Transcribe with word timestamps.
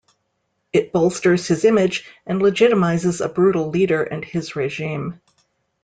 It 0.73 0.91
bolsters 0.91 1.47
his 1.47 1.63
image 1.63 2.05
and 2.25 2.41
legitimizes 2.41 3.23
a 3.23 3.29
brutal 3.29 3.69
leader 3.69 4.01
and 4.01 4.25
his 4.25 4.55
regime. 4.55 5.21